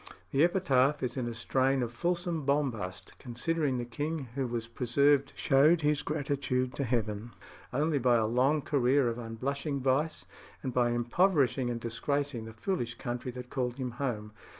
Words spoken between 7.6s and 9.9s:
only by a long career of unblushing